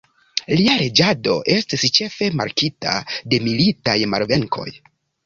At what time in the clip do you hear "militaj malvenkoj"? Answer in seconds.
3.49-4.67